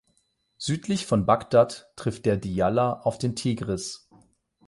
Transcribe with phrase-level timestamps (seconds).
[0.57, 4.09] Südlich von Bagdad trifft der Diyala auf den Tigris.